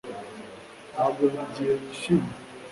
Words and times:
Ntabwo 0.91 1.21
buri 1.31 1.45
gihe 1.55 1.73
yishimye 1.81 2.33